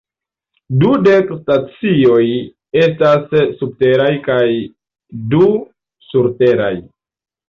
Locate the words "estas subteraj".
2.83-4.07